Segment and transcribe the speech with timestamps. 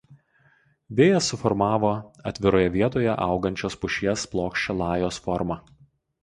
[0.99, 1.91] Vėjas suformavo
[2.31, 5.61] atviroje vietoje augančios pušies plokščią lajos formą.